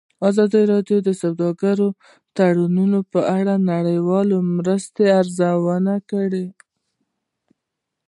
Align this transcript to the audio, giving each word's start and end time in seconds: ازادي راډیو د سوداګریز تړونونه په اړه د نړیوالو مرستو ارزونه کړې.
ازادي 0.29 0.61
راډیو 0.71 0.97
د 1.03 1.09
سوداګریز 1.21 1.95
تړونونه 2.37 2.99
په 3.11 3.19
اړه 3.37 3.53
د 3.59 3.63
نړیوالو 3.71 4.37
مرستو 4.55 5.01
ارزونه 5.19 5.93
کړې. 6.11 6.45